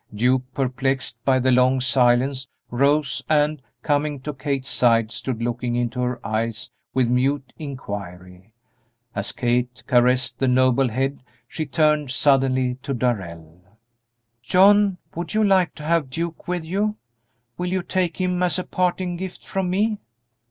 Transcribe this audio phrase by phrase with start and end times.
[0.15, 6.01] Duke, perplexed by the long silence, rose and, coming to Kate's side, stood looking into
[6.01, 8.51] her eyes with mute inquiry.
[9.13, 13.61] As Kate caressed the noble head she turned suddenly to Darrell:
[14.41, 16.95] "John, would you like to have Duke with you?
[17.59, 19.99] Will you take him as a parting gift from me?"